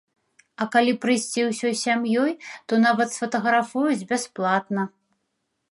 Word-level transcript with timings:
А 0.63 0.65
калі 0.75 0.93
прыйсці 1.03 1.41
ўсёй 1.49 1.75
сям'ёй, 1.83 2.31
то 2.73 2.81
нават 2.87 3.09
сфатаграфуюць 3.19 4.05
бясплатна. 4.15 4.81